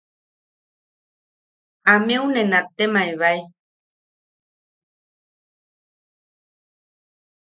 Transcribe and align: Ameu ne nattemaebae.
Ameu 1.93 2.23
ne 2.31 2.41
nattemaebae. 2.49 3.37